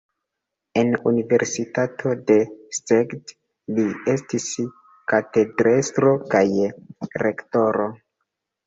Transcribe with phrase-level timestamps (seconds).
[0.83, 2.37] En universitato de
[2.77, 3.35] Szeged
[3.77, 4.49] li estis
[5.15, 6.45] katedrestro kaj
[7.27, 7.91] rektoro.